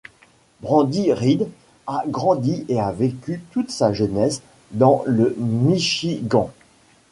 Brandi 0.61 1.13
Reed 1.13 1.47
a 1.85 2.05
grandi 2.07 2.65
et 2.69 2.79
a 2.79 2.91
vécu 2.91 3.39
toute 3.51 3.69
sa 3.69 3.93
jeunesse 3.93 4.41
dans 4.71 5.03
le 5.05 5.35
Michigan. 5.37 6.49